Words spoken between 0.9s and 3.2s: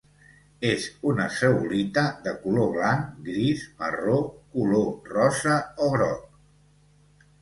una zeolita de color blanc,